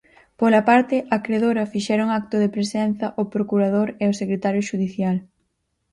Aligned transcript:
Pola 0.39 0.61
parte 0.69 0.95
acredora 1.17 1.71
fixeron 1.73 2.07
acto 2.19 2.35
de 2.43 2.53
presenza 2.55 3.07
o 3.21 3.23
procurador 3.33 3.87
e 4.03 4.05
o 4.11 4.17
secretario 4.21 4.63
xudicial. 4.69 5.17